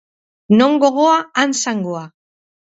Non 0.59 0.73
gogoa, 0.83 1.19
han 1.43 1.53
zangoa. 1.61 2.03